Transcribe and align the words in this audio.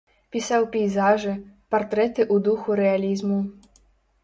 Пісаў 0.35 0.63
пейзажы, 0.75 1.35
партрэты 1.75 2.21
ў 2.33 2.45
духу 2.49 2.81
рэалізму. 2.83 3.39